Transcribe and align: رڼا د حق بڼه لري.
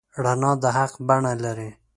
رڼا 0.23 0.51
د 0.61 0.63
حق 0.77 0.93
بڼه 1.07 1.33
لري. 1.43 1.69